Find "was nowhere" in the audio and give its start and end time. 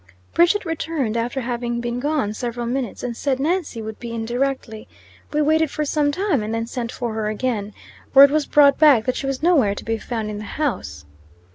9.27-9.75